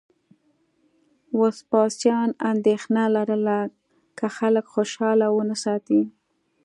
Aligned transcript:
وسپاسیان 1.39 2.29
اندېښنه 2.51 3.03
لرله 3.15 3.59
که 4.17 4.27
خلک 4.37 4.65
خوشاله 4.73 5.27
ونه 5.31 5.55
ساتي 5.63 6.01